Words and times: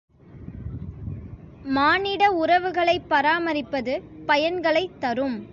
மானிட 1.63 2.31
உறவுகளைப் 2.31 3.09
பராமரிப்பது 3.09 4.01
பயன்களைத் 4.27 4.99
தரும். 4.99 5.47